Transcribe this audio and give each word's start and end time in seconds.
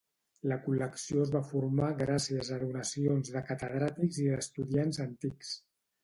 La 0.51 0.55
col·lecció 0.67 1.25
es 1.25 1.33
va 1.33 1.41
formar 1.49 1.89
gràcies 1.99 2.49
a 2.55 2.57
donacions 2.63 3.29
de 3.35 3.43
catedràtics 3.49 4.17
i 4.23 4.25
d'estudiants 4.31 5.01
antics. 5.05 5.53